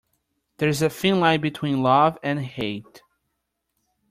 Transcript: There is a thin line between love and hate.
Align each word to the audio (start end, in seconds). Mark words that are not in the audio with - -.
There 0.57 0.67
is 0.67 0.81
a 0.81 0.89
thin 0.89 1.19
line 1.19 1.41
between 1.41 1.83
love 1.83 2.17
and 2.23 2.39
hate. 2.43 3.03